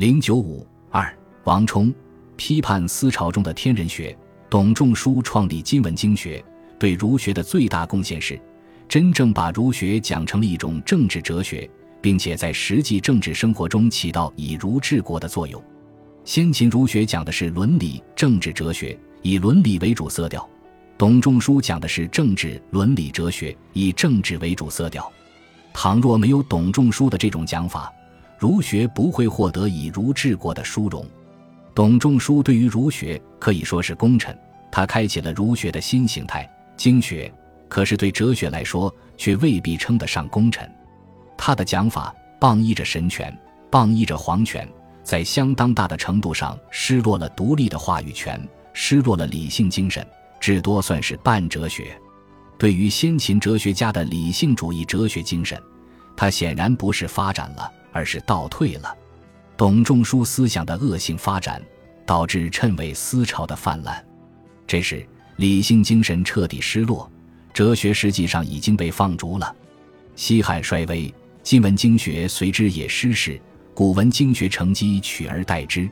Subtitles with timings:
[0.00, 1.14] 零九五二，
[1.44, 1.92] 王充
[2.34, 4.16] 批判思潮中的天人学。
[4.48, 6.42] 董仲舒创立今文经学，
[6.78, 8.40] 对儒学的最大贡献是，
[8.88, 11.68] 真正把儒学讲成了一种政治哲学，
[12.00, 15.62] 并且在实际政治生活中起到以儒治国的作用。
[16.24, 20.40] 先秦儒学讲的是伦理政治哲学，以伦理为主色调；
[20.96, 25.12] 董仲舒讲的是政治伦理哲学，以政治为主色调。
[25.74, 27.92] 倘若没有董仲舒的这种讲法，
[28.40, 31.06] 儒学不会获得以儒治国的殊荣。
[31.74, 34.34] 董仲舒对于儒学可以说是功臣，
[34.72, 37.30] 他开启了儒学的新形态——经学。
[37.68, 40.66] 可是对哲学来说，却未必称得上功臣。
[41.36, 43.30] 他的讲法傍依着神权，
[43.70, 44.66] 傍依着皇权，
[45.04, 48.40] 在相当大的程度上失落了独立的话语权，
[48.72, 50.04] 失落了理性精神，
[50.40, 51.94] 至多算是半哲学。
[52.56, 55.62] 对于先秦哲学家的理性主义哲学精神，
[56.16, 58.96] 他显然不是发展了，而是倒退了。
[59.56, 61.62] 董仲舒思想的恶性发展，
[62.06, 64.04] 导致谶纬思潮的泛滥。
[64.66, 65.06] 这时，
[65.36, 67.10] 理性精神彻底失落，
[67.52, 69.54] 哲学实际上已经被放逐了。
[70.16, 73.40] 西汉衰微，今文经学随之也失势，
[73.74, 75.88] 古文经学乘机取而代之。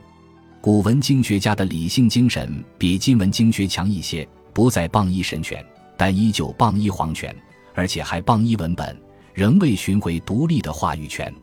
[0.61, 5.65] 古文经学家的理性精神比今文经学强一些，不再傍依神权，
[5.95, 7.35] 但依旧傍依皇权，
[7.73, 8.99] 而且还傍依文本，
[9.33, 11.33] 仍未寻回独立的话语权。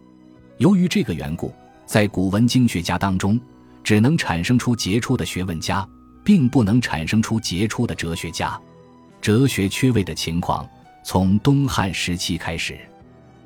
[0.59, 1.53] 由于这个缘故。
[1.87, 3.41] 在古文经学家当中，
[3.85, 5.89] 只能产生出杰出的学问家，
[6.25, 8.61] 并不能产生出杰出的哲学家。
[9.21, 10.69] 哲学缺位的情况
[11.05, 12.77] 从东汉时期开始，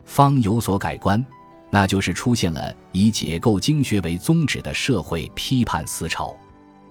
[0.06, 1.22] 方有所改观，
[1.68, 6.34] 那就是出现了以解构经学为宗旨的社会批判思潮。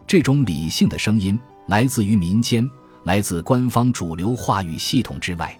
[0.06, 2.70] 这种理性的声音来自于民间，
[3.06, 5.59] 来自官方主流话语系统之外。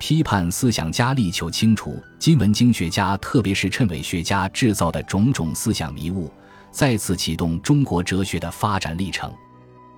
[0.00, 6.32] 批判思想家力求清除今文经学家，特别是谶纬学家制造的种种思想迷雾，
[6.70, 9.30] 再次启动中国哲学的发展历程。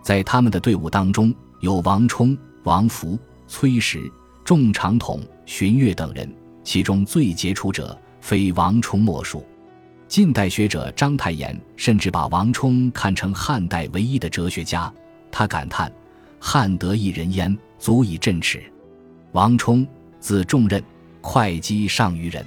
[0.02, 4.10] 在他们的队伍当中，有王充、王弗、崔实、
[4.44, 6.28] 仲长统、荀悦等人，
[6.64, 9.46] 其中最杰出者非王充莫属。
[10.08, 14.92] 近代学者章太炎甚至把王充看成汉代唯一的哲学家，
[15.30, 15.90] 他感叹
[16.40, 18.60] ：“汉得一人焉，足以振尺。”
[19.32, 19.86] 王充，
[20.20, 20.82] 字仲任，
[21.22, 22.44] 会稽上虞人。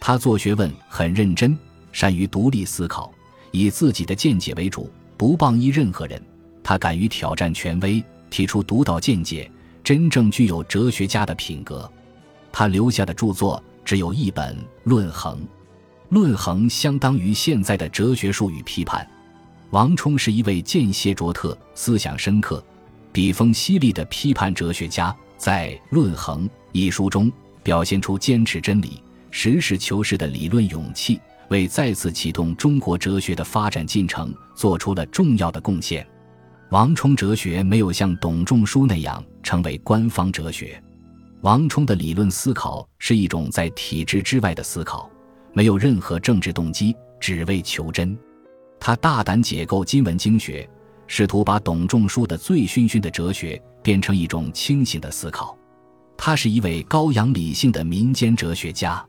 [0.00, 1.56] 他做学问很认真，
[1.92, 3.12] 善于独立思考，
[3.52, 6.20] 以自己的见解为主，不傍依任何人。
[6.64, 9.48] 他敢于挑战权威，提出独到见解，
[9.84, 11.88] 真正具有哲学家的品格。
[12.50, 15.38] 他留下的著作只有一本《论衡》，
[16.08, 19.08] 《论衡》相当于现在的哲学术语批判。
[19.70, 22.64] 王充是一位见解卓特、思想深刻、
[23.12, 25.14] 笔锋犀利的批判哲学家。
[25.38, 27.30] 在《论衡》一书中，
[27.62, 29.00] 表现出坚持真理、
[29.30, 36.04] 实事求是的理论勇气，为再次启动中国哲学的发展进程做出了重要的贡献。
[36.70, 40.82] 王充哲学没有像董仲舒那样成为官方哲学，
[41.42, 45.08] 王充的理论思考是一种在体制之外的思考，
[45.52, 48.18] 没有任何政治动机，只为求真。
[48.80, 50.68] 他大胆解构今文经学。
[51.10, 55.56] 试图把董仲舒的醉醺醺的哲学变成一种清醒的思考，
[56.14, 59.02] 他是一位高扬理性的民间哲学家。